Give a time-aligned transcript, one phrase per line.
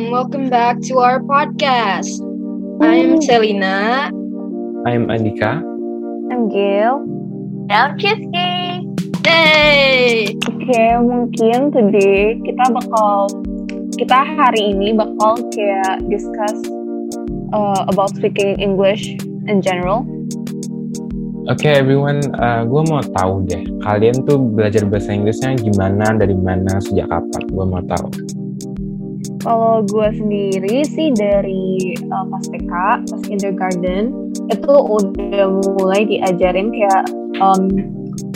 [0.00, 2.24] and welcome back to our podcast.
[2.80, 4.08] I'm Selina.
[4.88, 5.60] I'm Andika.
[6.32, 7.04] I'm Gil.
[7.68, 8.88] I'm Cheesecake.
[9.28, 10.32] Hey!
[10.48, 13.28] Oke, okay, mungkin today kita bakal
[14.00, 16.56] kita hari ini bakal kayak discuss
[17.52, 19.04] uh, about speaking English
[19.52, 20.08] in general.
[21.52, 26.36] Oke okay, everyone, uh, gue mau tahu deh, kalian tuh belajar bahasa Inggrisnya gimana, dari
[26.40, 27.42] mana, sejak kapan?
[27.52, 28.08] Gue mau tahu.
[29.40, 32.72] Kalau gue sendiri sih dari uh, pas TK,
[33.08, 35.48] pas kindergarten, itu udah
[35.80, 37.04] mulai diajarin kayak
[37.40, 37.72] um,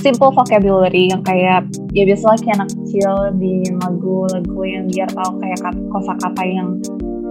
[0.00, 5.60] simple vocabulary yang kayak ya biasalah kayak anak kecil di lagu-lagu yang biar tahu kayak
[5.92, 6.68] kosakata yang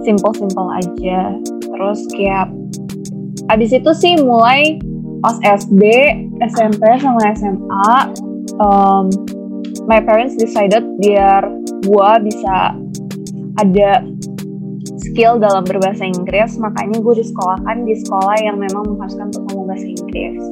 [0.06, 1.34] simple-simple aja.
[1.62, 2.46] Terus kayak
[3.50, 4.78] abis itu sih mulai
[5.24, 5.82] pas SD,
[6.52, 7.92] SMP sama SMA,
[8.60, 9.08] um,
[9.88, 11.48] my parents decided biar
[11.82, 12.76] gue bisa
[13.58, 14.02] ada
[14.98, 19.86] skill dalam berbahasa Inggris, makanya gue disekolahkan di sekolah yang memang mengharuskan untuk ngomong bahasa
[19.86, 20.42] Inggris.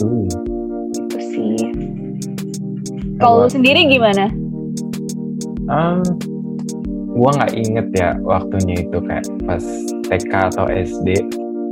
[0.00, 0.28] Hmm.
[0.92, 1.58] Itu sih.
[3.20, 4.32] Kalau sendiri gimana?
[5.68, 6.00] Um,
[7.10, 9.64] gue nggak inget ya waktunya itu kayak pas
[10.08, 11.08] TK atau SD.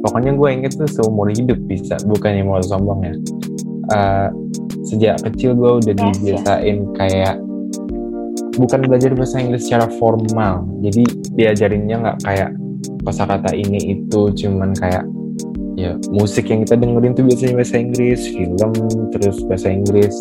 [0.05, 3.15] Pokoknya gue inget tuh seumur hidup bisa, bukannya mau sombong ya.
[3.89, 4.29] Uh,
[4.85, 6.93] sejak kecil gue udah yes, dibiasain yes.
[6.97, 7.35] kayak
[8.59, 11.03] bukan belajar bahasa Inggris secara formal jadi
[11.39, 12.51] diajarinnya nggak kayak
[13.07, 15.07] kosakata ini itu cuman kayak
[15.79, 18.73] ya musik yang kita dengerin tuh biasanya bahasa Inggris film
[19.15, 20.15] terus bahasa Inggris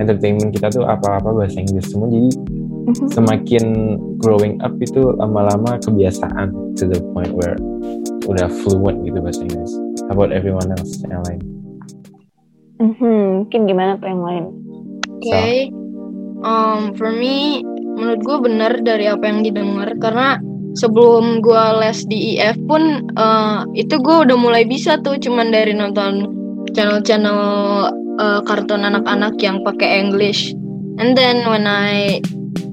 [0.00, 3.08] entertainment kita tuh apa-apa bahasa Inggris semua jadi mm-hmm.
[3.12, 3.64] semakin
[4.16, 7.60] growing up itu lama-lama kebiasaan to the point where
[8.24, 9.72] udah fluent gitu bahasa Inggris
[10.08, 11.40] how about everyone else yang lain
[12.80, 13.44] mm-hmm.
[13.44, 15.68] mungkin gimana tuh yang lain oke okay.
[15.68, 17.60] so, um, for me
[17.94, 20.38] menurut gue benar dari apa yang didengar karena
[20.74, 25.72] sebelum gue les di IF pun uh, itu gue udah mulai bisa tuh cuman dari
[25.72, 26.26] nonton
[26.74, 27.40] channel-channel
[28.18, 30.52] uh, kartun anak-anak yang pakai English.
[30.98, 32.18] And then when I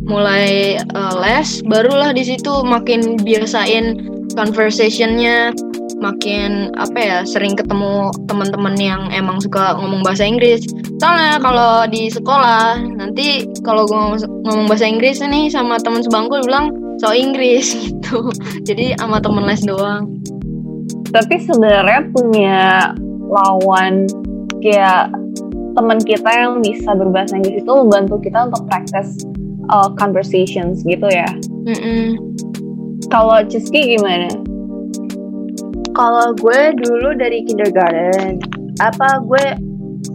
[0.06, 4.02] mulai uh, les barulah di situ makin biasain
[4.34, 5.54] conversationnya
[6.02, 10.66] makin apa ya sering ketemu teman-teman yang emang suka ngomong bahasa Inggris
[10.98, 16.74] soalnya kalau di sekolah nanti kalau gue ngomong bahasa Inggris nih sama teman sebangku bilang
[16.98, 18.34] so Inggris gitu
[18.66, 20.10] jadi sama temen les doang
[21.14, 22.62] tapi sebenarnya punya
[23.32, 24.10] lawan
[24.66, 25.14] kayak
[25.76, 29.24] teman kita yang bisa berbahasa Inggris itu membantu kita untuk practice
[29.72, 31.28] uh, conversations gitu ya.
[31.68, 32.06] Mm -mm.
[33.08, 34.32] Kalau Ciski gimana?
[35.92, 38.40] Kalau gue dulu dari kindergarten,
[38.80, 39.46] apa gue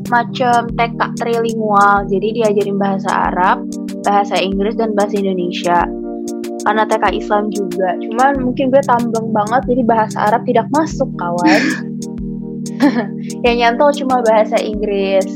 [0.09, 3.67] macam TK trilingual, jadi diajarin bahasa Arab,
[4.07, 5.85] bahasa Inggris dan bahasa Indonesia.
[6.67, 11.63] Karena TK Islam juga, cuman mungkin gue tambang banget jadi bahasa Arab tidak masuk kawan.
[13.47, 15.29] yang nyantol cuma bahasa Inggris.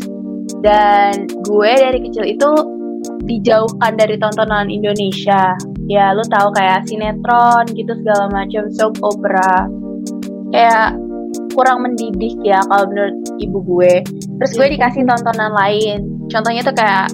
[0.64, 2.50] Dan gue dari kecil itu
[3.28, 5.54] dijauhkan dari tontonan Indonesia.
[5.86, 9.70] Ya, lu tahu kayak sinetron gitu segala macam, soap opera
[10.50, 10.98] kayak
[11.54, 13.92] kurang mendidik ya kalau menurut ibu gue.
[14.40, 16.06] Terus gue dikasih tontonan lain.
[16.30, 17.10] Contohnya tuh kayak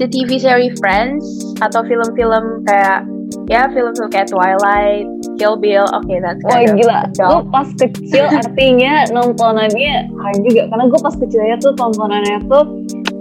[0.00, 1.22] the TV series Friends
[1.60, 3.04] atau film-film kayak
[3.46, 5.06] ya film-film kayak Twilight,
[5.36, 5.86] Kill Bill.
[5.92, 7.00] Oke, okay, that's Wah gila,
[7.30, 10.62] lu pas kecil artinya nontonannya keren juga.
[10.72, 12.64] Karena gue pas kecilnya tuh tontonannya tuh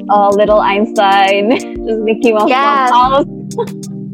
[0.09, 2.89] uh, Little Einstein, terus Mickey Mouse yes.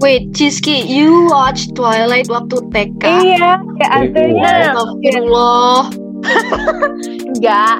[0.04, 3.04] Wait, Chiski, you watch Twilight waktu TK?
[3.04, 4.76] Iya, kayak artinya.
[4.76, 5.80] Astagfirullah.
[7.32, 7.76] Enggak,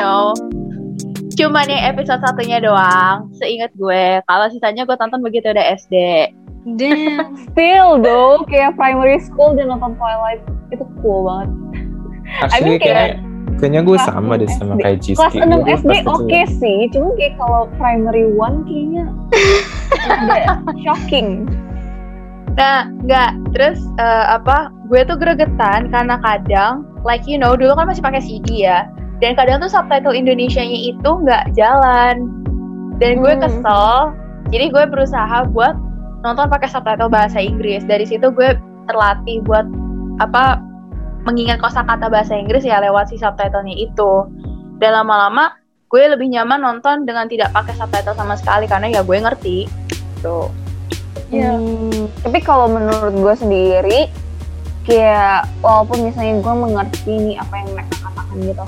[0.00, 0.32] know.
[1.36, 4.24] Cuman yang episode satunya doang, seingat gue.
[4.24, 5.94] Kalau sisanya gue tonton begitu udah SD.
[6.80, 7.36] Damn.
[7.52, 10.40] Still though, kayak primary school dia nonton Twilight
[10.72, 11.48] itu cool banget.
[12.40, 13.08] Actually, I mean, kayak,
[13.56, 15.40] kayaknya gue sama deh sama kayak Chiski.
[15.40, 19.04] Kelas 6 SD oke okay sih, cuma kayak kalau primary one kayaknya
[20.84, 21.48] shocking.
[22.56, 23.32] Nah nggak.
[23.56, 28.20] Terus uh, apa gue tuh gregetan karena kadang like you know dulu kan masih pakai
[28.20, 28.88] CD ya
[29.24, 32.28] dan kadang tuh subtitle Indonesia-nya itu nggak jalan.
[32.96, 33.42] Dan gue hmm.
[33.44, 34.16] kesel
[34.48, 35.76] jadi gue berusaha buat
[36.24, 37.84] nonton pakai subtitle bahasa Inggris.
[37.84, 38.56] Dari situ gue
[38.88, 39.64] terlatih buat
[40.20, 40.60] apa
[41.26, 44.30] mengingat kosakata bahasa Inggris ya lewat si subtitlenya itu
[44.78, 49.18] dan lama-lama gue lebih nyaman nonton dengan tidak pakai subtitle sama sekali karena ya gue
[49.18, 49.58] ngerti
[50.16, 50.50] gitu.
[51.30, 51.58] Ya.
[51.58, 54.00] Hmm, tapi kalau menurut gue sendiri,
[54.86, 58.64] kayak walaupun misalnya gue mengerti nih apa yang mereka katakan gitu,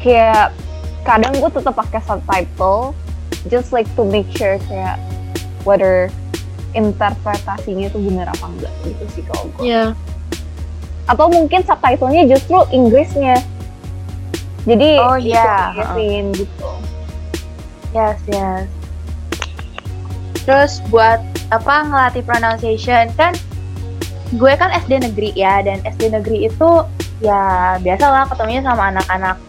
[0.00, 0.46] kayak
[1.04, 2.96] kadang gue tetap pakai subtitle,
[3.52, 4.96] just like to make sure kayak
[5.64, 6.08] whether
[6.72, 9.68] interpretasinya itu bener apa enggak gitu sih kalau gue.
[9.68, 9.84] Iya.
[11.08, 13.40] Atau mungkin subtitlenya justru Inggrisnya.
[14.68, 15.72] Jadi Oh, iya.
[15.72, 16.68] Inggrisin gitu.
[17.96, 18.68] Yes, yes.
[20.44, 23.32] Terus buat apa ngelatih pronunciation kan
[24.36, 26.84] gue kan SD negeri ya dan SD negeri itu
[27.24, 29.40] ya biasalah ketemunya sama anak-anak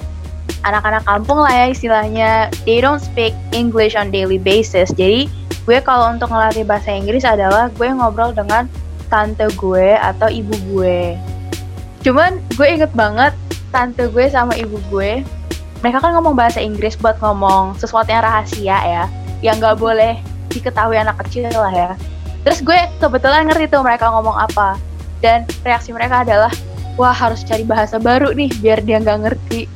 [0.64, 2.30] anak-anak kampung lah ya istilahnya
[2.64, 5.28] they don't speak English on daily basis jadi
[5.68, 8.72] gue kalau untuk ngelatih bahasa Inggris adalah gue ngobrol dengan
[9.12, 11.20] tante gue atau ibu gue
[12.02, 13.36] cuman gue inget banget
[13.70, 15.22] tante gue sama ibu gue
[15.80, 19.04] mereka kan ngomong bahasa Inggris buat ngomong sesuatu yang rahasia ya
[19.40, 20.20] yang nggak boleh
[20.52, 21.92] diketahui anak kecil lah ya.
[22.44, 24.76] Terus gue kebetulan ngerti tuh mereka ngomong apa.
[25.20, 26.52] Dan reaksi mereka adalah
[26.96, 29.70] wah harus cari bahasa baru nih biar dia nggak ngerti.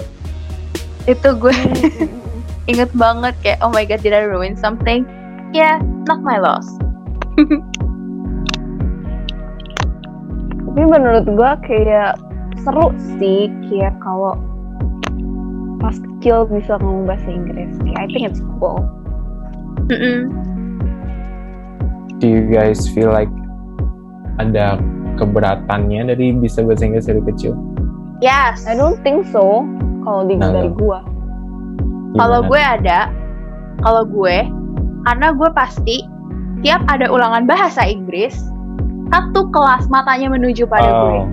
[1.07, 1.55] Itu gue
[2.71, 5.07] inget banget kayak oh my god did I ruin something?
[5.53, 5.77] Yeah,
[6.09, 6.65] not my loss
[10.73, 12.17] Tapi menurut gua kayak
[12.65, 12.89] seru
[13.21, 14.33] sih kayak kalau
[15.77, 17.77] pas kecil bisa ngomong bahasa Inggris.
[17.85, 18.81] Kayak I think it's cool.
[19.93, 20.33] Mm-mm.
[22.17, 23.29] Do you guys feel like
[24.41, 24.81] ada
[25.21, 27.53] keberatannya dari bisa bahasa Inggris dari kecil?
[28.23, 29.61] yes I don't think so
[30.01, 31.05] kalau di Nah, dari gua.
[32.17, 32.49] Kalau Gimana?
[32.49, 32.99] gue ada,
[33.81, 34.37] kalau gue,
[35.01, 35.97] karena gue pasti
[36.61, 38.37] tiap ada ulangan bahasa Inggris,
[39.13, 41.17] satu kelas matanya menuju pada gue.
[41.21, 41.25] Oh,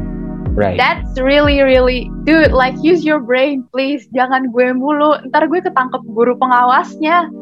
[0.53, 0.77] right.
[0.77, 6.05] That's really really, dude, like use your brain please, jangan gue mulu, ntar gue ketangkep
[6.13, 7.33] guru pengawasnya.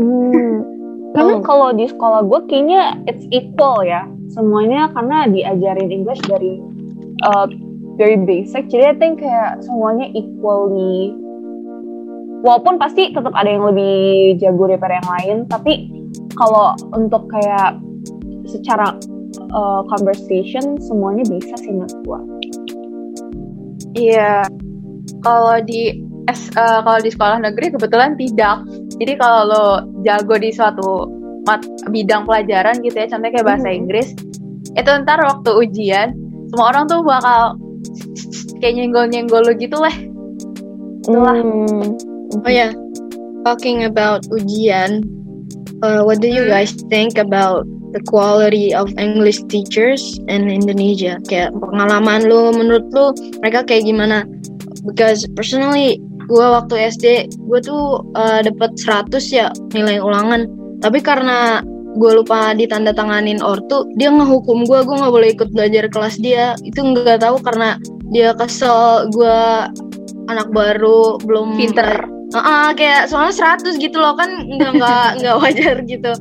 [0.00, 0.56] Hmm.
[1.16, 4.04] Karena kalau di sekolah gue kayaknya it's equal ya
[4.36, 6.60] semuanya karena diajarin English dari
[7.24, 7.48] uh,
[7.96, 8.68] very basic.
[8.68, 11.16] Jadi I think kayak semuanya equally
[12.44, 15.88] walaupun pasti tetap ada yang lebih jago daripada yang lain, tapi
[16.36, 17.80] kalau untuk kayak
[18.44, 18.92] secara
[19.56, 22.20] uh, conversation semuanya bisa sih menurut gue.
[23.96, 24.44] Iya,
[25.24, 28.66] kalau di S, eh, kalau di sekolah negeri kebetulan tidak.
[28.98, 29.64] Jadi kalau lo
[30.02, 31.06] jago di suatu
[31.46, 33.78] mat, bidang pelajaran gitu ya, contohnya kayak bahasa Mhm.
[33.78, 34.08] Inggris,
[34.74, 36.08] itu ntar waktu ujian
[36.50, 37.56] semua orang tuh bakal
[38.58, 39.94] kayak nyenggol-nyenggol lo gitu lah.
[41.06, 41.36] Itulah.
[41.38, 41.94] Hmm.
[42.42, 42.74] Oh ya,
[43.46, 45.06] talking about ujian,
[45.86, 47.62] uh, what do you guys think about
[47.94, 51.18] the quality of English teachers in Indonesia?
[51.28, 53.12] Kayak pengalaman lu, menurut lu
[53.42, 54.24] mereka kayak gimana?
[54.86, 57.06] Because personally, gue waktu SD,
[57.46, 60.50] gue tuh uh, dapat 100 ya nilai ulangan.
[60.82, 61.62] Tapi karena
[61.96, 66.54] gue lupa ditanda tanganin ortu, dia ngehukum gue, gue nggak boleh ikut belajar kelas dia.
[66.62, 67.80] Itu nggak tahu karena
[68.10, 69.38] dia kesel gue
[70.26, 72.04] anak baru belum Pinter.
[72.34, 76.12] Ah, kayak soalnya 100 gitu loh kan nggak nggak nggak wajar gitu.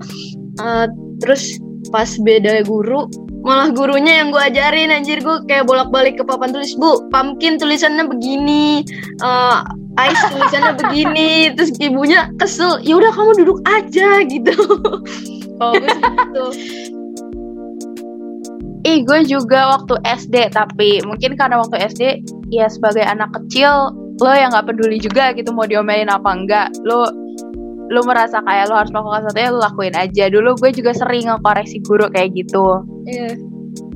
[0.61, 0.85] Eh,
[1.21, 1.59] terus
[1.93, 3.05] pas beda guru,
[3.45, 8.09] malah gurunya yang gue ajarin anjir gue kayak bolak-balik ke papan tulis bu, pumpkin tulisannya
[8.09, 8.81] begini,
[9.21, 9.59] eh
[10.01, 14.55] ice tulisannya begini, terus ibunya kesel, ya udah kamu duduk aja gitu.
[15.61, 16.45] Kalau gue gitu.
[18.85, 22.21] Ih, gue juga waktu SD, tapi mungkin karena waktu SD
[22.53, 23.89] ya sebagai anak kecil
[24.21, 26.69] lo yang nggak peduli juga gitu mau diomelin apa enggak.
[26.85, 27.09] Lo
[27.93, 30.25] lo merasa kayak lo harus melakukan sesuatu ya lo lakuin aja.
[30.29, 32.81] Dulu gue juga sering ngekoreksi guru kayak gitu.
[33.05, 33.37] Iya.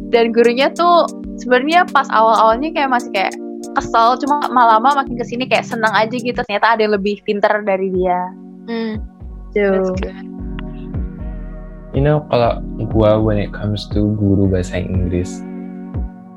[0.10, 1.06] Dan gurunya tuh
[1.38, 3.34] sebenarnya pas awal-awalnya kayak masih kayak
[3.78, 6.34] kesel, cuma lama-lama makin ke sini kayak seneng aja gitu.
[6.34, 8.20] Ternyata ada yang lebih pinter dari dia.
[8.66, 9.02] Hmm,
[9.54, 10.18] that's good.
[11.94, 12.62] You know, kalau
[12.94, 15.42] gua when it comes to guru bahasa Inggris,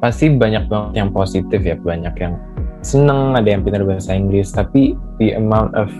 [0.00, 2.40] pasti banyak banget yang positif ya, banyak yang
[2.80, 5.92] seneng ada yang pintar bahasa Inggris, tapi the amount of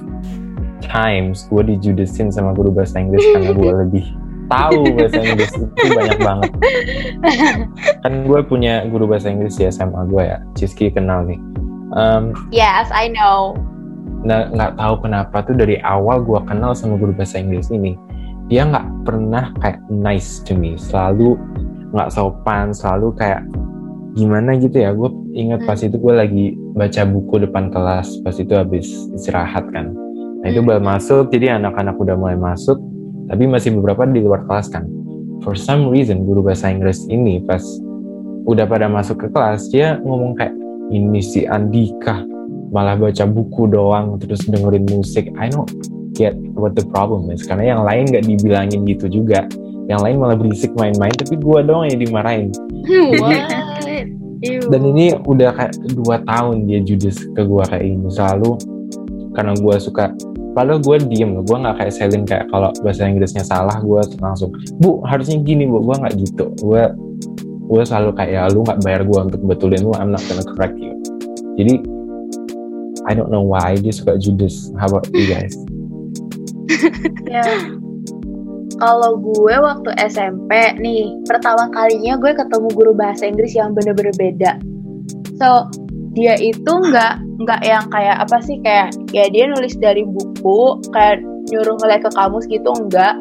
[0.83, 4.07] times gue dijudesin sama guru bahasa Inggris karena gue lebih
[4.51, 6.51] tahu bahasa Inggris itu banyak banget.
[8.05, 11.41] Kan gue punya guru bahasa Inggris di SMA gue ya, Ciski kenal nih.
[11.97, 13.57] Um, Yes, I know.
[14.23, 17.99] nah nggak tahu kenapa tuh dari awal gue kenal sama guru bahasa Inggris ini
[18.47, 21.35] dia nggak pernah kayak nice to me selalu
[21.91, 23.43] nggak sopan selalu kayak
[24.15, 28.53] gimana gitu ya gue ingat pas itu gue lagi baca buku depan kelas pas itu
[28.55, 28.87] habis
[29.17, 29.91] istirahat kan
[30.43, 30.69] nah itu Hmm.
[30.69, 32.79] baru masuk jadi anak-anak udah mulai masuk
[33.31, 34.85] tapi masih beberapa di luar kelas kan
[35.41, 37.63] for some reason guru bahasa Inggris ini pas
[38.45, 40.53] udah pada masuk ke kelas dia ngomong kayak
[40.91, 42.27] ini si Andika
[42.75, 45.71] malah baca buku doang terus dengerin musik I don't
[46.13, 49.47] get what the problem is karena yang lain nggak dibilangin gitu juga
[49.87, 52.51] yang lain malah berisik main-main tapi gua doang yang dimarahin
[53.23, 53.47] What?
[54.43, 54.59] Ew.
[54.75, 58.59] dan ini udah kayak dua tahun dia judes ke gua kayak ini selalu
[59.33, 60.11] karena gua suka
[60.52, 65.00] padahal gue diem gue nggak kayak Selin kayak kalau bahasa Inggrisnya salah gue langsung bu
[65.09, 65.80] harusnya gini bu.
[65.85, 66.52] Gue nggak gitu.
[66.61, 66.92] Gue
[67.73, 70.76] gue selalu kayak ya lu nggak bayar gue untuk betulin lu I'm not gonna correct
[70.76, 70.92] you.
[71.56, 71.80] Jadi
[73.09, 74.71] I don't know why dia suka judes.
[74.78, 75.54] How about you guys?
[77.32, 77.49] Ya.
[78.76, 84.61] Kalau gue waktu SMP nih, pertama kalinya gue ketemu guru bahasa Inggris yang bener-bener beda.
[85.40, 85.73] So,
[86.12, 91.25] dia itu nggak nggak yang kayak apa sih kayak ya dia nulis dari buku kayak
[91.49, 93.17] nyuruh ngeliat ke kamus gitu enggak.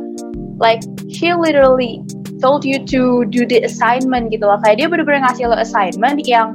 [0.61, 2.03] Like she literally
[2.43, 4.59] told you to do the assignment gitu loh.
[4.61, 6.53] Kayak dia bener-bener ngasih lo assignment yang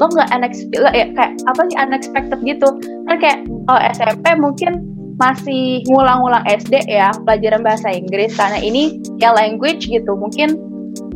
[0.00, 2.68] lo nggak unexpected ya kayak apa sih unexpected gitu.
[3.10, 4.72] Kan kayak kalau SMP mungkin
[5.20, 10.56] masih ngulang-ngulang SD ya pelajaran bahasa Inggris karena ini ya language gitu mungkin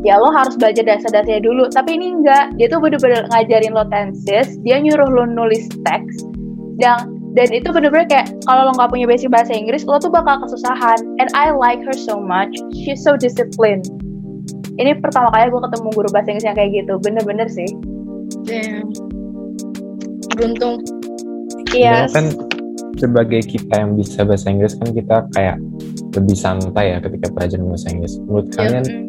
[0.05, 4.59] ya lo harus belajar dasar-dasarnya dulu tapi ini enggak dia tuh bener-bener ngajarin lo tenses
[4.61, 6.27] dia nyuruh lo nulis teks
[6.77, 10.41] dan dan itu bener-bener kayak kalau lo nggak punya basic bahasa Inggris lo tuh bakal
[10.45, 12.53] kesusahan and I like her so much
[12.85, 13.89] she's so disciplined
[14.77, 17.69] ini pertama kali gue ketemu guru bahasa Inggris yang kayak gitu bener-bener sih
[18.47, 18.91] Damn.
[20.37, 20.83] Beruntung.
[21.75, 22.27] iya Ya kan
[22.97, 25.57] sebagai kita yang bisa bahasa Inggris kan kita kayak
[26.17, 28.15] lebih santai ya ketika pelajaran bahasa Inggris.
[28.25, 29.06] Menurut Ya, kalian mm.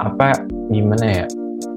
[0.00, 0.36] Apa
[0.68, 1.26] gimana ya?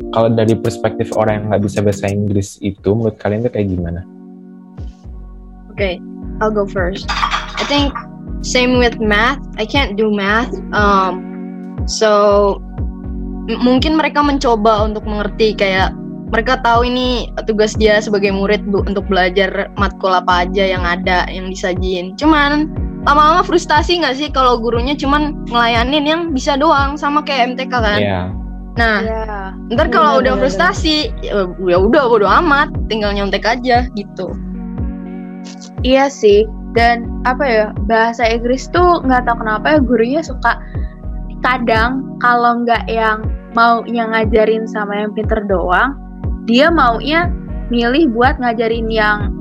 [0.10, 4.02] Kalau dari perspektif orang yang nggak bisa bahasa Inggris itu, menurut kalian itu kayak gimana?
[5.78, 6.02] Okay,
[6.42, 7.08] I'll go first.
[7.60, 7.94] I think
[8.42, 9.40] same with math.
[9.56, 10.52] I can't do math.
[10.76, 11.22] Um,
[11.86, 12.58] so
[13.48, 15.96] mungkin mereka mencoba untuk mengerti kayak
[16.30, 21.26] mereka tahu ini tugas dia sebagai murid bu untuk belajar matkul apa aja yang ada
[21.30, 22.14] yang disajin.
[22.18, 22.70] Cuman
[23.10, 27.98] lama-lama frustasi nggak sih kalau gurunya cuman ngelayanin yang bisa doang sama kayak MTK kan?
[27.98, 28.22] Iya.
[28.78, 29.36] Nah, Iya.
[29.74, 34.30] ntar kalau udah Bener, bener, frustasi ya ya udah bodo amat, tinggal nyontek aja gitu.
[35.82, 36.46] Iya sih,
[36.78, 40.62] dan apa ya bahasa Inggris tuh nggak tahu kenapa ya gurunya suka
[41.42, 43.26] kadang kalau nggak yang
[43.58, 45.98] maunya ngajarin sama yang pinter doang,
[46.46, 47.32] dia maunya
[47.74, 49.34] milih buat ngajarin yang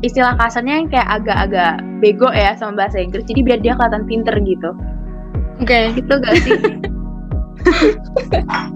[0.00, 4.34] istilah kasarnya yang kayak agak-agak bego ya sama bahasa Inggris, jadi biar dia kelihatan pinter
[4.44, 4.70] gitu.
[5.60, 6.56] Oke, Gitu gak sih?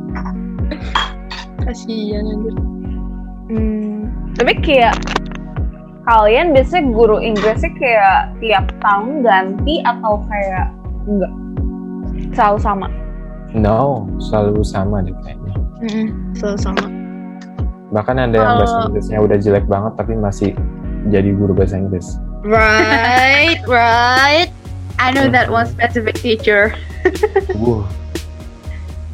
[1.64, 2.54] kasihan anjir.
[3.48, 4.96] Hmm, tapi kayak
[6.04, 10.66] kalian biasanya guru Inggrisnya kayak tiap tahun ganti atau kayak
[11.08, 11.32] enggak?
[12.36, 12.88] Selalu sama.
[13.56, 15.52] No, selalu sama deh kayaknya.
[15.84, 16.86] Mm-mm, selalu sama.
[17.92, 20.52] Bahkan ada yang bahasa Inggrisnya udah jelek banget tapi masih
[21.08, 22.16] jadi guru bahasa Inggris.
[22.44, 24.52] Right, right.
[25.00, 26.76] I know that one specific teacher.
[27.56, 27.84] Wuh.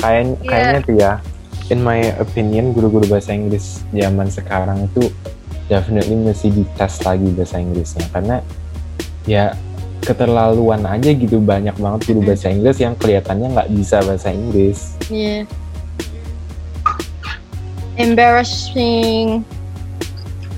[0.00, 0.49] Kayak, Iya.
[0.49, 1.12] Kayaknya tuh ya,
[1.70, 5.12] in my opinion, guru-guru bahasa Inggris zaman sekarang itu
[5.70, 8.06] definitely mesti dites lagi bahasa Inggrisnya.
[8.11, 8.37] Karena
[9.28, 9.54] ya
[10.00, 14.97] keterlaluan aja gitu banyak banget guru bahasa Inggris yang kelihatannya nggak bisa bahasa Inggris.
[15.12, 15.44] Yeah.
[18.00, 19.44] Embarrassing.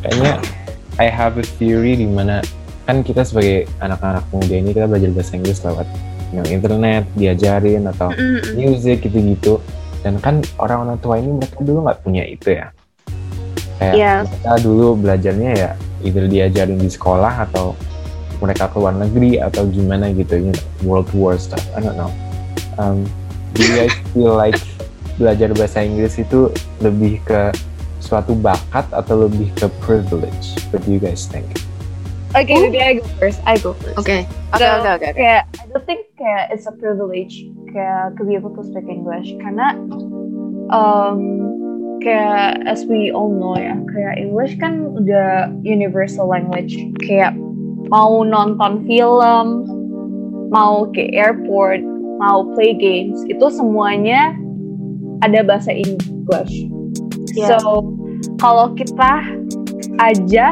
[0.03, 0.62] Kayaknya
[1.03, 2.39] I have a theory di mana
[2.87, 5.87] kan kita sebagai anak-anak muda ini kita belajar bahasa Inggris lewat
[6.31, 8.55] you know, internet, diajarin atau Mm-mm.
[8.55, 9.59] music gitu-gitu
[10.07, 12.71] dan kan orang-orang tua ini mereka dulu nggak punya itu ya
[13.79, 14.15] kayak Iya.
[14.27, 15.71] mereka dulu belajarnya ya
[16.03, 17.75] either diajarin di sekolah atau
[18.43, 22.11] mereka ke luar negeri atau gimana gitu you know, world war stuff I don't know
[22.79, 23.07] um,
[23.55, 24.59] do you guys feel like
[25.19, 26.51] belajar bahasa Inggris itu
[26.83, 27.55] lebih ke
[28.03, 31.47] suatu bakat atau lebih ke privilege what do you guys think
[32.33, 33.45] Oke, maybe I go first.
[33.45, 34.01] I go first.
[34.01, 34.25] Oke.
[34.25, 35.05] Oke So, oke oke.
[35.05, 35.21] oke.
[35.21, 37.45] Kayak I don't think kayak it's a privilege
[37.77, 39.77] kayak to be able to speak English karena
[40.73, 41.21] um,
[42.01, 46.73] kayak as we all know ya kayak English kan udah universal language
[47.05, 47.37] kayak
[47.93, 49.69] mau nonton film
[50.49, 51.85] mau ke airport
[52.17, 54.33] mau play games itu semuanya
[55.21, 56.72] ada bahasa English
[57.33, 57.59] Iya.
[57.59, 57.93] so
[58.39, 59.23] kalau kita
[59.99, 60.47] aja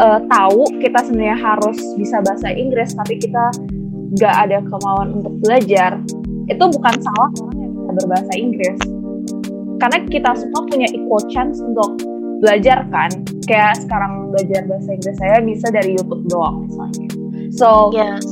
[0.00, 3.52] uh, tahu kita sebenarnya harus bisa bahasa Inggris tapi kita
[4.18, 6.00] nggak ada kemauan untuk belajar
[6.50, 8.78] itu bukan salah orang yang bisa berbahasa Inggris
[9.80, 11.96] karena kita semua punya equal chance untuk
[12.40, 13.10] belajar kan
[13.46, 17.06] kayak sekarang belajar bahasa Inggris saya bisa dari YouTube doang misalnya
[17.54, 18.24] so Yes.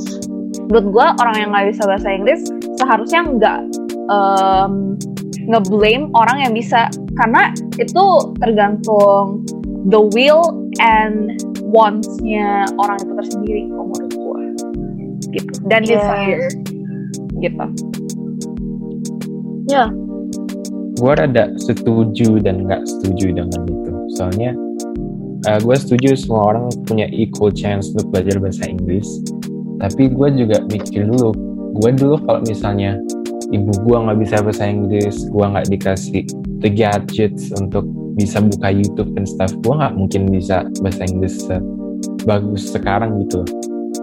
[0.67, 2.41] menurut gue orang yang nggak bisa bahasa Inggris
[2.77, 3.59] seharusnya nggak
[4.11, 4.97] um,
[5.49, 6.87] ngeblame orang yang bisa.
[7.17, 7.51] Karena
[7.81, 8.05] itu
[8.37, 9.43] tergantung
[9.89, 14.43] the will and wants-nya orang itu tersendiri kalau menurut gue
[15.35, 15.51] gitu.
[15.65, 15.91] Dan Yes.
[15.97, 16.47] desire.
[17.39, 17.65] Gitu.
[20.99, 23.91] Gue rada setuju dan nggak setuju dengan itu.
[24.19, 24.51] Soalnya
[25.47, 29.07] uh, gue setuju semua orang punya equal chance untuk belajar bahasa Inggris.
[29.79, 31.31] Tapi gue juga mikir dulu
[31.79, 32.99] gue dulu kalau misalnya
[33.49, 36.21] ibu gue nggak bisa bahasa Inggris gue nggak dikasih
[36.61, 37.85] the gadgets untuk
[38.19, 41.45] bisa buka YouTube dan stuff gue nggak mungkin bisa bahasa Inggris
[42.27, 43.41] bagus sekarang gitu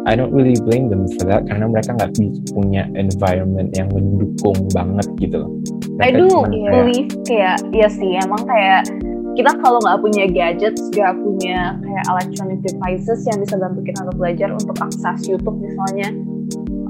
[0.06, 2.14] I don't really blame them for that karena mereka nggak
[2.54, 5.50] punya environment yang mendukung banget gitu loh.
[5.98, 8.86] I do believe kayak ya sih emang kayak
[9.34, 14.16] kita kalau nggak punya gadgets, nggak punya kayak electronic devices yang bisa bantu kita untuk
[14.16, 16.08] belajar untuk akses YouTube misalnya.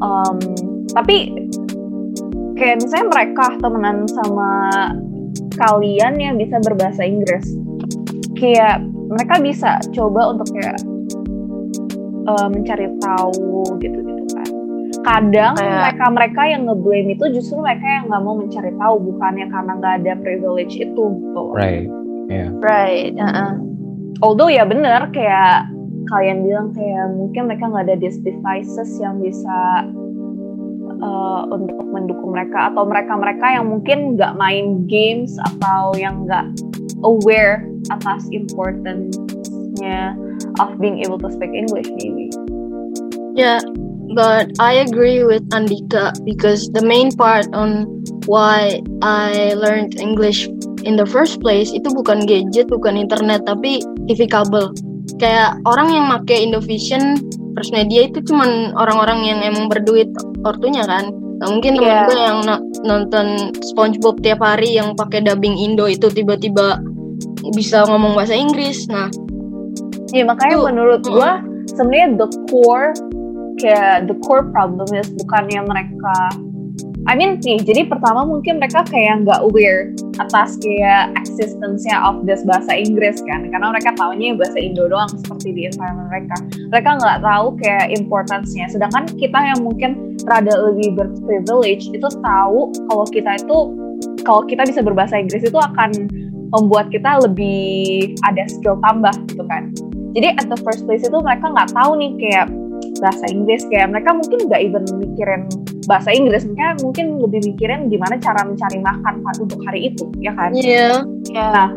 [0.04, 0.36] Um,
[0.92, 1.32] tapi
[2.56, 4.50] kayak misalnya mereka temenan sama
[5.56, 7.46] kalian yang bisa berbahasa Inggris,
[8.36, 8.82] kayak
[9.12, 10.80] mereka bisa coba untuk kayak
[12.26, 14.48] uh, mencari tahu gitu gitu kan.
[15.06, 19.94] Kadang mereka-mereka yang ngeblame itu justru mereka yang nggak mau mencari tahu bukannya karena nggak
[20.02, 21.44] ada privilege itu gitu.
[21.54, 21.86] Right
[22.28, 23.52] yeah right uh -uh.
[24.22, 25.70] although ya bener kayak
[26.06, 29.90] kalian bilang kayak mungkin mereka nggak ada these devices yang bisa
[31.00, 36.46] uh, untuk mendukung mereka atau mereka-mereka yang mungkin nggak main games atau yang nggak
[37.04, 40.16] aware atas importance-nya
[40.58, 42.32] of being able to speak English maybe.
[43.36, 43.60] Yeah,
[44.16, 47.84] but I agree with Andika because the main part on
[48.24, 50.48] why I learned English
[50.86, 54.72] in the first place itu bukan gadget, bukan internet, tapi TV kabel.
[55.20, 57.20] Kayak orang yang make Indovision,
[57.56, 60.12] First Media itu cuman orang-orang yang emang berduit
[60.44, 61.08] ortunya kan.
[61.36, 62.04] Gak mungkin temen yeah.
[62.08, 62.38] gue yang
[62.84, 66.80] nonton SpongeBob tiap hari yang pakai dubbing Indo itu tiba-tiba
[67.56, 68.88] bisa ngomong bahasa Inggris.
[68.88, 69.08] Nah,
[70.14, 70.66] Iya makanya Tuh.
[70.70, 71.30] menurut gue
[71.74, 72.94] sebenarnya the core
[73.58, 76.14] kayak the core problem is bukannya mereka
[77.06, 82.42] I mean nih, jadi pertama mungkin mereka kayak nggak aware atas kayak existence-nya of this
[82.42, 86.36] bahasa Inggris kan, karena mereka tahunya bahasa Indo doang seperti di environment mereka.
[86.74, 88.66] Mereka nggak tahu kayak importance-nya.
[88.74, 93.58] Sedangkan kita yang mungkin rada lebih berprivilege itu tahu kalau kita itu
[94.26, 96.10] kalau kita bisa berbahasa Inggris itu akan
[96.50, 99.70] membuat kita lebih ada skill tambah gitu kan
[100.14, 102.46] jadi at the first place itu mereka nggak tahu nih kayak
[103.02, 105.42] bahasa Inggris kayak mereka mungkin nggak even mikirin
[105.86, 110.50] bahasa Inggris mereka mungkin lebih mikirin gimana cara mencari makan untuk hari itu ya kan
[110.52, 110.94] iya yeah.
[111.32, 111.50] yeah.
[111.54, 111.68] nah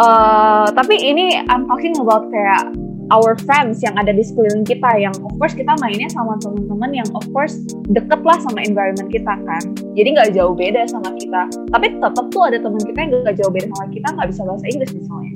[0.00, 2.72] uh, tapi ini I'm talking about kayak
[3.14, 7.08] our friends yang ada di sekeliling kita yang of course kita mainnya sama teman-teman yang
[7.14, 7.54] of course
[7.94, 9.62] deket lah sama environment kita kan
[9.94, 13.52] jadi nggak jauh beda sama kita tapi tetap tuh ada teman kita yang nggak jauh
[13.54, 15.32] beda sama kita nggak bisa bahasa Inggris misalnya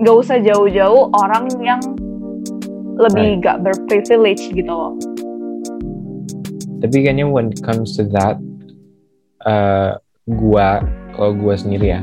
[0.00, 1.80] nggak usah jauh-jauh orang yang
[3.00, 3.44] lebih right.
[3.44, 4.92] gak berprivilege gitu loh.
[6.80, 8.40] Tapi kayaknya when it comes to that,
[9.44, 10.80] uh, gua
[11.12, 12.00] kalau gua sendiri ya,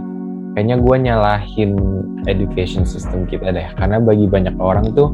[0.53, 1.77] kayaknya gua nyalahin
[2.29, 3.67] education system kita deh.
[3.75, 5.13] Karena bagi banyak orang tuh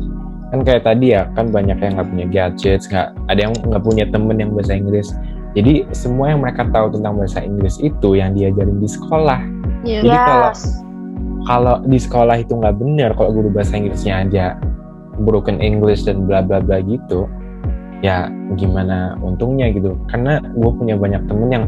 [0.52, 4.06] kan kayak tadi ya, kan banyak yang nggak punya gadgets, nggak ada yang nggak punya
[4.12, 5.16] temen yang bahasa Inggris.
[5.54, 9.40] Jadi semua yang mereka tahu tentang bahasa Inggris itu yang diajarin di sekolah.
[9.86, 10.02] Yes.
[10.04, 10.52] Jadi kalau
[11.44, 14.46] kalau di sekolah itu nggak benar kalau guru bahasa Inggrisnya aja
[15.22, 17.30] broken English dan bla bla bla gitu
[18.04, 18.28] ya
[18.60, 21.66] gimana untungnya gitu karena gue punya banyak temen yang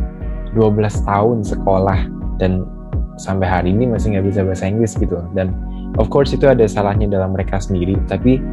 [0.52, 2.00] 12 tahun sekolah
[2.38, 2.67] dan
[3.15, 5.56] sampai hari ini masih nggak bisa bahasa Inggris gitu dan
[5.95, 8.43] of course itu ada salahnya dalam mereka sendiri tapi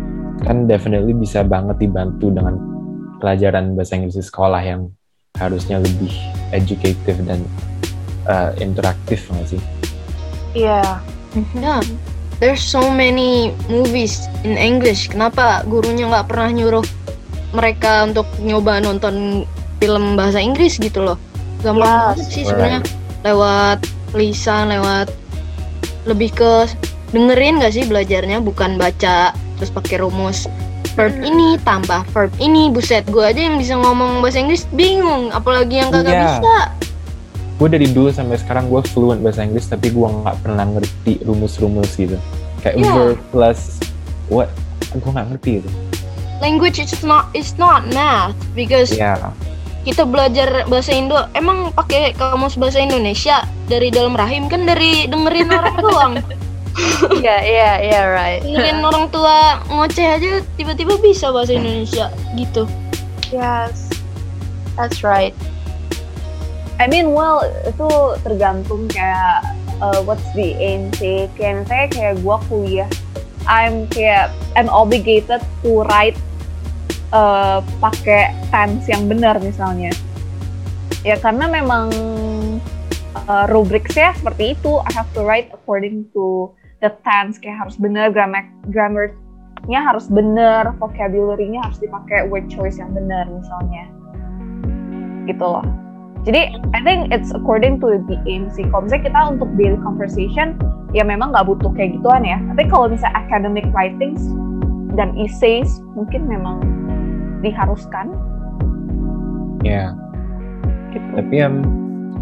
[0.46, 2.54] kan definitely bisa banget dibantu dengan
[3.18, 4.90] pelajaran bahasa Inggris di sekolah yang
[5.38, 6.12] harusnya lebih
[6.54, 7.40] educative dan
[8.26, 9.60] uh, interaktif nggak sih?
[10.52, 11.00] Iya.
[11.56, 11.80] Yeah.
[12.42, 15.14] There's so many movies in English.
[15.14, 16.84] Kenapa gurunya nggak pernah nyuruh
[17.52, 19.46] mereka untuk nyoba nonton
[19.80, 21.16] film bahasa Inggris gitu loh?
[21.60, 21.94] Gampang yes.
[21.94, 22.82] banget sih sebenarnya.
[23.22, 23.78] Lewat
[24.12, 25.08] lisan, lewat
[26.04, 26.66] lebih ke
[27.14, 30.50] dengerin gak sih belajarnya, bukan baca terus pakai rumus
[30.98, 31.28] verb hmm.
[31.30, 35.94] ini tambah verb ini buset gue aja yang bisa ngomong bahasa Inggris bingung apalagi yang
[35.94, 36.26] kagak yeah.
[36.26, 36.56] bisa
[37.62, 41.94] gue dari dulu sampai sekarang gue fluent bahasa Inggris tapi gue nggak pernah ngerti rumus-rumus
[41.96, 42.18] gitu
[42.60, 42.90] kayak yeah.
[42.92, 43.80] verb plus
[44.28, 44.50] what
[44.92, 45.70] gue nggak ngerti gitu
[46.42, 49.30] language is not is not math because yeah.
[49.86, 55.48] kita belajar bahasa Indo emang pakai kamus bahasa Indonesia dari dalam rahim kan dari dengerin
[55.54, 56.14] orang doang
[57.20, 58.40] Iya, iya, iya, right.
[58.40, 62.64] Dengerin orang tua ngoceh aja tiba-tiba bisa bahasa Indonesia gitu.
[63.28, 63.92] Yes,
[64.72, 65.36] that's right.
[66.80, 67.88] I mean well itu
[68.24, 69.44] tergantung kayak
[69.78, 72.90] uh, what's the aim sih kayak misalnya kayak gue kuliah
[73.46, 76.18] I'm kayak I'm obligated to write
[77.12, 79.92] uh, pakai tense yang benar misalnya.
[81.06, 81.92] Ya karena memang
[83.28, 84.80] uh, rubriksnya seperti itu.
[84.82, 86.50] I have to write according to
[86.82, 92.90] the tense kayak harus bener grammar grammarnya harus bener vocabulary-nya harus dipakai word choice yang
[92.90, 93.86] bener misalnya.
[95.28, 95.62] Gitu loh.
[96.22, 98.62] Jadi I think it's according to the aim sih.
[98.70, 100.54] Kalau misalnya kita untuk daily conversation
[100.94, 102.38] ya memang nggak butuh kayak gituan ya.
[102.54, 104.22] Tapi kalau misalnya academic writings
[104.94, 106.62] dan essays mungkin memang
[107.42, 108.14] diharuskan.
[109.66, 109.94] Ya,
[110.94, 111.08] gitu.
[111.18, 111.54] Tapi yang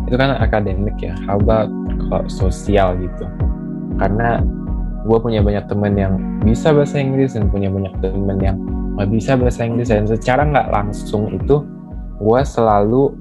[0.09, 1.15] itu kan akademik ya.
[1.29, 1.69] How about
[2.09, 3.25] kalau sosial gitu?
[4.01, 4.41] Karena
[5.05, 8.57] gue punya banyak temen yang bisa bahasa Inggris dan punya banyak temen yang
[8.97, 9.93] nggak bisa bahasa Inggris.
[9.93, 11.63] Dan secara nggak langsung itu
[12.21, 13.15] gue selalu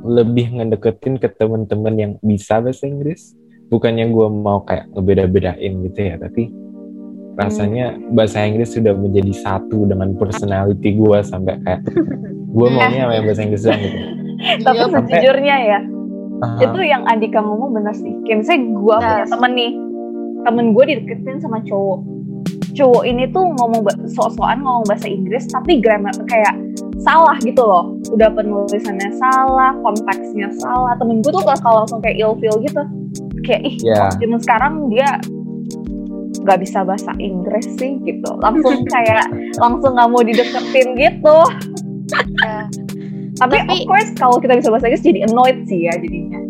[0.00, 3.34] lebih ngedeketin ke temen-temen yang bisa bahasa Inggris.
[3.70, 6.50] Bukannya gue mau kayak ngebeda-bedain gitu ya tapi
[7.40, 11.80] rasanya bahasa Inggris sudah menjadi satu dengan personality gue sampai kayak
[12.50, 13.98] gue maunya sama yang bahasa Inggris doang gitu.
[14.64, 15.80] Tapi Iya, sampai- sejujurnya ya
[16.40, 16.56] Aha.
[16.62, 18.12] itu yang Andika ngomong bener sih.
[18.24, 19.30] Kayak misalnya gue punya Yes.
[19.30, 19.72] temen nih
[20.40, 22.00] temen gue dideketin sama cowok.
[22.70, 26.54] Cowok ini tuh ngomong sok-sokan ngomong bahasa Inggris tapi grammar kayak
[26.96, 27.92] salah gitu loh.
[28.08, 30.96] Udah penulisannya salah konteksnya salah.
[30.96, 32.82] Temen gue tuh kalau langsung kayak ilfeel gitu.
[33.42, 33.74] Kayak ih
[34.16, 35.08] zaman sekarang dia
[36.40, 39.24] nggak bisa bahasa Inggris sih gitu langsung kayak
[39.56, 41.38] langsung nggak mau dideketin gitu
[42.42, 42.66] Ya.
[43.38, 46.40] tapi, Tapi- of course kalau kita bisa bahasa Inggris jadi annoyed sih ya jadinya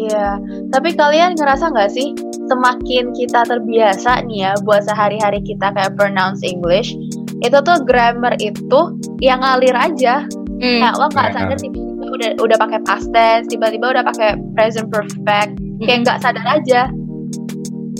[0.00, 0.40] Iya,
[0.72, 2.16] tapi kalian ngerasa nggak sih
[2.48, 6.96] semakin kita terbiasa nih ya buat sehari-hari kita kayak pronounce English,
[7.44, 10.24] itu tuh grammar itu yang ngalir aja.
[10.56, 10.80] Hmm.
[10.80, 11.32] Kayak lo nggak Ya.
[11.36, 15.52] sadar tiba-tiba udah udah pakai past tense, tiba-tiba udah pakai present perfect,
[15.84, 16.88] kayak nggak sadar aja.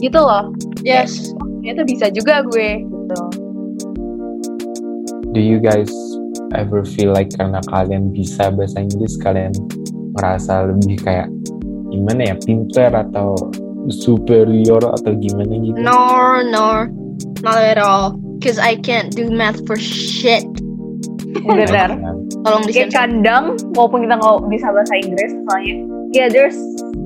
[0.01, 0.57] Gitu loh.
[0.83, 1.33] Yes.
[1.61, 2.85] Ternyata bisa juga gue.
[2.85, 3.51] Gitu.
[5.33, 5.91] do you guys
[6.59, 9.55] ever feel like karena kalian bisa bahasa Inggris kalian
[10.19, 11.31] ngerasa lebih kayak
[11.95, 13.39] gimana ya pinter atau
[13.91, 16.87] superior atau gimana gitu No, no,
[17.43, 18.19] not at all.
[18.43, 20.43] Cause I can't do math for shit.
[21.31, 21.95] benar
[22.43, 25.77] Tolong kayak kadang walaupun kita nggak bisa bahasa Inggris misalnya
[26.11, 26.59] ya there's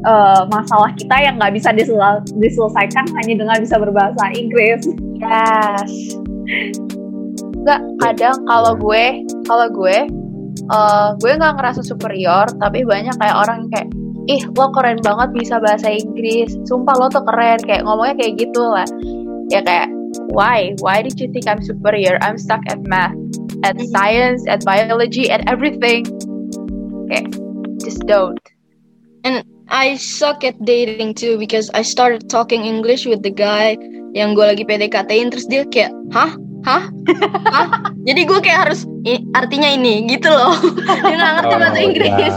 [0.09, 4.85] uh, masalah kita yang nggak bisa disel- diselesaikan hanya dengan bisa berbahasa Inggris
[5.25, 6.21] Yes.
[7.65, 9.99] Enggak, kadang kalau gue, kalau gue,
[10.69, 13.89] eh gue nggak ngerasa superior, tapi banyak kayak orang yang kayak,
[14.29, 18.61] ih lo keren banget bisa bahasa Inggris, sumpah lo tuh keren, kayak ngomongnya kayak gitu
[18.61, 18.85] lah.
[19.49, 19.89] Ya kayak,
[20.29, 20.77] why?
[20.85, 22.21] Why did you think I'm superior?
[22.21, 23.17] I'm stuck at math,
[23.65, 23.89] at Mhm.
[23.89, 26.05] science, at biology, at everything.
[27.09, 27.33] Kayak,
[27.81, 28.44] just don't.
[29.75, 33.75] I suck at dating too because I started talking English with the guy
[34.15, 36.37] yang gue lagi PDKT-in terus dia kayak, hah?
[36.65, 36.89] Hah?
[37.51, 37.69] Hah?
[38.09, 40.55] Jadi gue kayak harus "I- artinya ini gitu loh.
[41.05, 41.85] dia nggak ngerti Oh, bahasa ya.
[41.85, 42.37] Inggris.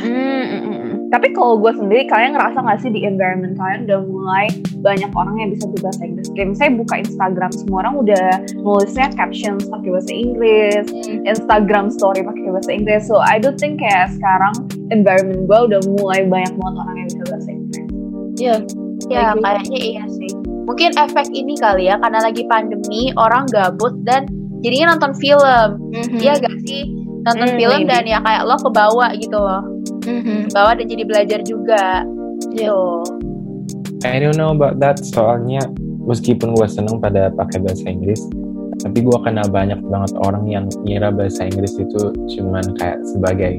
[0.00, 0.75] Hmm, mm, mm, mm.
[1.06, 4.46] Tapi kalau gue sendiri, kalian ngerasa nggak sih di environment kalian udah mulai
[4.82, 6.28] banyak orang yang bisa berbahasa Inggris?
[6.34, 8.26] Kayak misalnya buka Instagram, semua orang udah
[8.58, 10.84] nulisnya captions pakai bahasa Inggris,
[11.22, 13.02] Instagram story pakai bahasa Inggris.
[13.06, 14.54] So I do think kayak sekarang
[14.90, 17.86] environment gue udah mulai banyak banget orang yang bisa bahasa Inggris.
[18.36, 18.56] Iya.
[19.06, 19.42] Ya, Agree.
[19.46, 20.30] kayaknya iya sih.
[20.66, 24.26] Mungkin efek ini kali ya, karena lagi pandemi, orang gabut dan
[24.66, 25.68] jadinya nonton film.
[25.94, 26.18] Mhm.
[26.18, 26.90] Iya gak sih?
[27.22, 27.90] Nonton Hmm, film maybe.
[27.90, 29.62] dan ya kayak lo kebawa gitu loh.
[30.06, 30.54] Mhm.
[30.54, 31.84] Kebawa dan jadi belajar juga.
[32.54, 32.70] Iya.
[32.70, 32.80] Gitu.
[34.06, 35.60] I don't know about that soalnya
[36.06, 38.22] meskipun gue seneng pada pakai bahasa Inggris
[38.78, 43.58] tapi gue kenal banyak banget orang yang ngira bahasa Inggris itu cuman kayak sebagai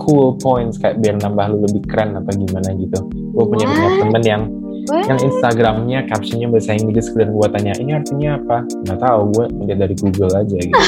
[0.00, 3.74] cool points kayak biar nambah lu lebih keren atau gimana gitu gue punya What?
[3.76, 4.42] banyak temen yang
[4.88, 5.04] What?
[5.10, 9.78] yang Instagramnya captionnya bahasa Inggris dan gue tanya ini artinya apa nggak tahu gue lihat
[9.82, 10.82] dari Google aja gitu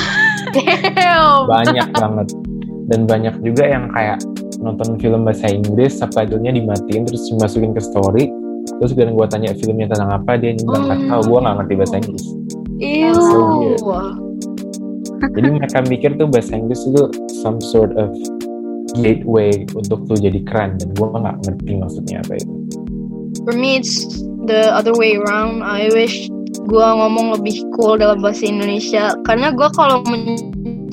[0.94, 1.50] Damn.
[1.50, 2.28] banyak banget
[2.88, 4.22] dan banyak juga yang kayak
[4.60, 8.30] nonton film bahasa Inggris subtitlenya dimatiin terus dimasukin ke story
[8.80, 11.96] terus dan gue tanya filmnya tentang apa dia bilang nggak tahu gue nggak ngerti bahasa
[12.00, 12.26] Inggris
[12.74, 13.14] Ew.
[13.14, 13.80] So weird.
[15.38, 17.02] jadi mereka mikir tuh bahasa Inggris itu
[17.42, 18.10] some sort of
[18.98, 22.54] gateway untuk tuh jadi keren dan gue nggak ngerti maksudnya apa itu
[23.44, 24.08] For me it's
[24.48, 25.60] the other way around.
[25.60, 26.32] I wish
[26.64, 30.00] gua ngomong lebih cool dalam bahasa Indonesia karena gua kalau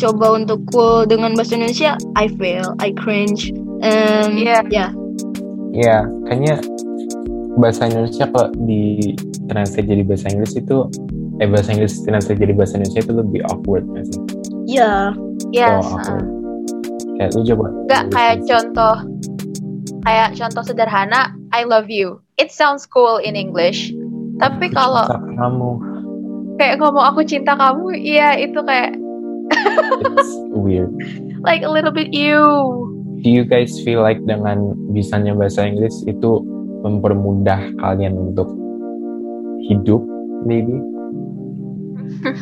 [0.01, 3.53] mencoba untuk cool dengan bahasa Indonesia I fail, I cringe.
[3.85, 4.65] Um, Iya.
[4.73, 4.87] ya.
[5.71, 6.57] ya kayaknya
[7.61, 9.13] bahasa Indonesia kalau di
[9.45, 10.89] translate jadi bahasa Inggris itu
[11.37, 14.21] eh bahasa Inggris translate jadi bahasa Indonesia itu lebih awkward nggak sih
[14.65, 15.13] Ya.
[15.53, 15.85] Yes.
[15.85, 16.25] Oh, awkward.
[17.21, 18.95] kayak lu coba Enggak kayak contoh
[20.01, 21.21] kayak contoh sederhana
[21.53, 22.25] I love you.
[22.41, 23.93] It sounds cool in English.
[24.41, 25.05] Tapi kalau
[25.37, 25.69] kamu
[26.57, 28.97] kayak ngomong aku cinta kamu, iya itu kayak
[29.51, 30.91] it's weird.
[31.43, 32.87] Like a little bit you.
[33.21, 36.41] do you guys feel like dengan bisanya bahasa Inggris itu
[36.81, 38.49] mempermudah kalian untuk
[39.69, 40.01] hidup
[40.41, 40.73] maybe.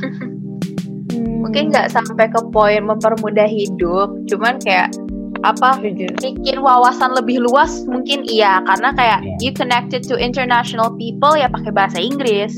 [1.43, 4.93] Mungkin nggak sampai ke poin mempermudah hidup, cuman kayak
[5.39, 5.80] apa
[6.19, 8.60] bikin wawasan lebih luas mungkin iya.
[8.63, 9.36] Karena kayak Iya.
[9.43, 12.56] you connected to international people ya pakai bahasa Inggris.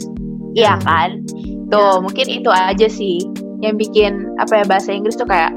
[0.54, 0.78] Iya.
[0.86, 1.26] kan?
[1.74, 3.24] Tuh mungkin itu aja sih
[3.62, 5.54] yang bikin apa ya bahasa Inggris tuh kayak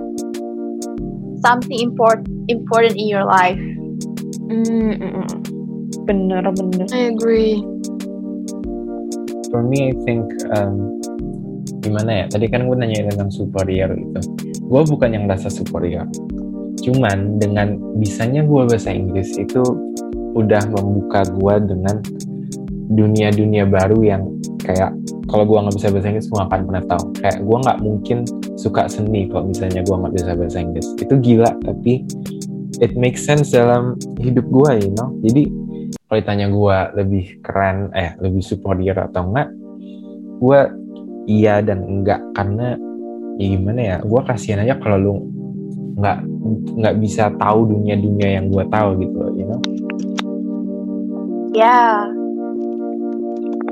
[1.44, 3.58] something important important in your life
[4.44, 5.28] Hmm, mm, mm.
[6.04, 6.84] bener bener.
[6.92, 7.64] I agree.
[9.54, 10.98] for me I think um,
[11.78, 14.20] gimana ya tadi kan gue nanya tentang superior itu
[14.66, 16.10] gue bukan yang merasa superior
[16.82, 19.62] cuman dengan bisanya gue bahasa Inggris itu
[20.34, 22.02] udah membuka gue dengan
[22.90, 24.22] dunia-dunia baru yang
[24.64, 24.92] kayak
[25.28, 27.04] kalau gue nggak bisa bahasa Inggris gue akan pernah tahu.
[27.20, 28.18] Kayak gue nggak mungkin
[28.60, 30.86] suka seni kalau misalnya gue nggak bisa bahasa Inggris.
[31.00, 31.92] Itu gila tapi
[32.78, 35.10] it makes sense dalam hidup gue you know?
[35.24, 35.48] Jadi
[36.06, 39.48] kalau ditanya gue lebih keren eh lebih superior atau enggak
[40.38, 40.60] gue
[41.26, 42.20] iya dan enggak.
[42.36, 42.76] Karena
[43.40, 45.14] ya gimana ya gue kasihan aja kalau lu
[45.98, 46.18] nggak
[46.78, 49.60] nggak bisa tahu dunia-dunia yang gue tahu gitu you know?
[51.54, 52.10] Ya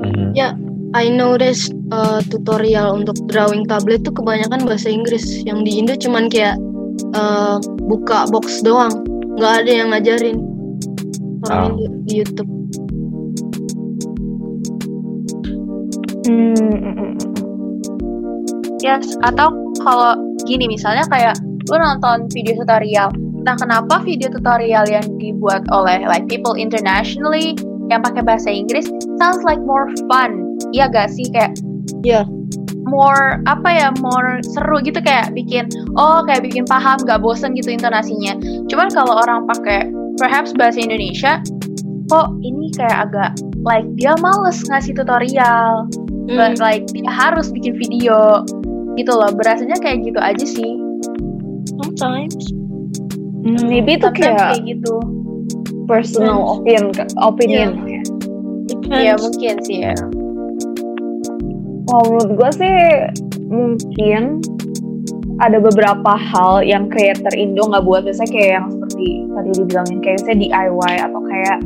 [0.03, 0.35] Mhm.
[0.35, 0.53] Ya.
[0.93, 5.41] I noticed uh, tutorial untuk drawing tablet tuh kebanyakan bahasa Inggris.
[5.41, 6.61] Yang di Indo cuman kayak
[7.17, 7.57] uh,
[7.89, 9.01] buka box doang,
[9.41, 10.37] nggak ada yang ngajarin
[11.49, 11.81] orang Oh.
[11.81, 12.51] Indo di YouTube.
[16.29, 17.13] Hmm, mm, mm, mm.
[18.85, 19.49] Yes, atau
[19.81, 20.13] kalau
[20.45, 21.35] gini misalnya kayak
[21.73, 23.09] lu nonton video tutorial.
[23.43, 27.57] Nah, kenapa video tutorial yang dibuat oleh like people internationally
[27.91, 28.87] yang pakai bahasa Inggris
[29.19, 30.55] sounds like more fun.
[30.71, 31.55] Iya gak sih kayak
[32.03, 32.23] Iya.
[32.83, 35.65] more apa ya more seru gitu kayak bikin
[35.95, 38.35] oh kayak bikin paham gak bosen gitu intonasinya.
[38.67, 39.87] Cuman kalau orang pakai
[40.19, 41.39] perhaps bahasa Indonesia
[42.11, 43.31] kok ini kayak agak
[43.63, 45.87] like dia males ngasih tutorial
[46.23, 48.47] Hmm, but like dia harus bikin video
[48.95, 50.79] gitu loh berasanya kayak gitu aja sih
[51.79, 52.35] sometimes.
[53.43, 54.95] Hmm, maybe itu kayak kayak gitu
[55.85, 57.69] personal opinion opinion.
[58.63, 59.03] Depends.
[59.03, 59.95] ya mungkin sih ya.
[61.83, 62.77] Kalau menurut gue sih
[63.51, 64.39] mungkin
[65.43, 68.07] ada beberapa hal yang creator Indo nggak buat.
[68.07, 71.57] Biasanya kayak yang seperti tadi dibilangin kayak misalnya DIY atau kayak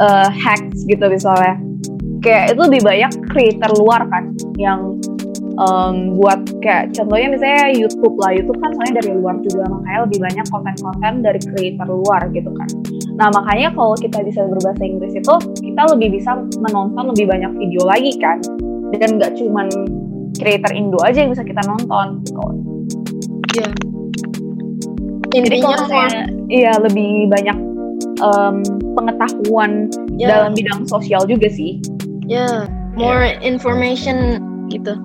[0.00, 1.54] eh, hacks gitu misalnya.
[2.22, 4.98] Kayak itu lebih banyak creator luar kan yang
[5.62, 8.34] em, buat kayak contohnya misalnya YouTube lah.
[8.34, 12.68] YouTube kan soalnya dari luar juga makanya lebih banyak konten-konten dari creator luar gitu kan
[13.16, 17.82] nah makanya kalau kita bisa berbahasa Inggris itu kita lebih bisa menonton lebih banyak video
[17.88, 18.38] lagi kan
[19.00, 19.66] dan nggak cuman
[20.36, 22.46] creator Indo aja yang bisa kita nonton gitu.
[25.32, 27.58] Jadi Intinya kalau misalnya iya lebih banyak
[28.20, 28.56] em,
[28.94, 31.80] pengetahuan ya, dalam bidang sosial juga sih.
[32.26, 32.66] ya
[32.98, 34.98] more information gitu.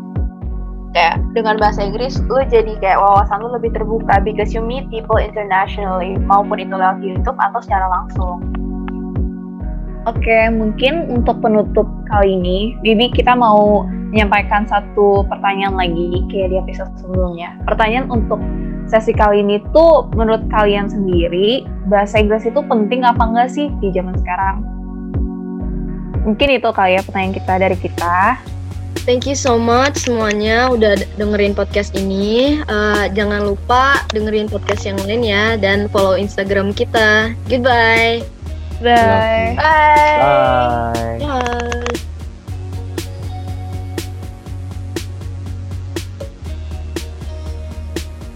[0.91, 5.15] Kayak dengan bahasa Inggris lu jadi kayak wawasan lu lebih terbuka because you meet people
[5.15, 8.43] internationally maupun itu lewat YouTube atau secara langsung
[10.09, 16.57] Oke, mungkin untuk penutup kali ini, Bibi kita mau menyampaikan satu pertanyaan lagi kayak di
[16.57, 17.53] episode sebelumnya.
[17.69, 18.41] Pertanyaan untuk
[18.89, 23.93] sesi kali ini tuh menurut kalian sendiri bahasa Inggris itu penting apa enggak sih di
[23.93, 24.65] zaman sekarang?
[26.25, 28.17] Mungkin itu kali ya pertanyaan kita dari kita.
[29.01, 32.61] Thank you so much semuanya udah dengerin podcast ini.
[32.61, 37.33] Eh, jangan lupa dengerin podcast yang lain ya dan follow Instagram kita.
[37.49, 38.21] Goodbye.
[38.81, 39.53] Bye.
[39.57, 42.10] bye bye Bye.